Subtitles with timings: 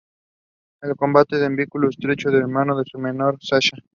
[0.81, 3.77] Él comparte un vínculo estrecho de hermanos con su hermana menor, Sasha.